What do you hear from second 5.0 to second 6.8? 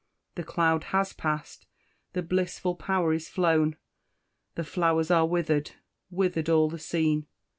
are wither'd wither'd all the